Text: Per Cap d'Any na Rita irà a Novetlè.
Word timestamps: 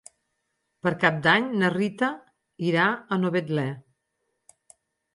Per 0.87 0.93
Cap 1.03 1.19
d'Any 1.27 1.51
na 1.61 1.71
Rita 1.75 2.11
irà 2.73 2.89
a 3.19 3.23
Novetlè. 3.23 3.71